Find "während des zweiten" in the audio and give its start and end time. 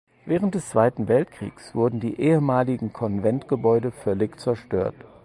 0.25-1.07